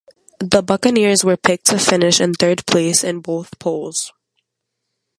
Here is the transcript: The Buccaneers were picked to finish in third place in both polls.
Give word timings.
The 0.39 0.63
Buccaneers 0.63 1.23
were 1.23 1.37
picked 1.37 1.67
to 1.67 1.77
finish 1.77 2.19
in 2.19 2.33
third 2.33 2.65
place 2.65 3.03
in 3.03 3.19
both 3.19 3.59
polls. 3.59 4.11